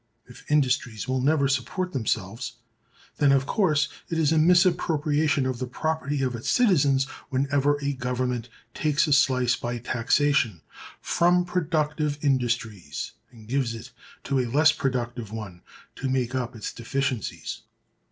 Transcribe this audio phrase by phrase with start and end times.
[0.25, 2.53] If industries will never support themselves,
[3.17, 7.93] then, of course, it is a misappropriation of the property of its citizens whenever a
[7.93, 10.61] government takes a slice by taxation
[11.01, 13.91] from productive industries and gives it
[14.23, 15.61] to a less productive one
[15.97, 17.61] to make up its deficiencies.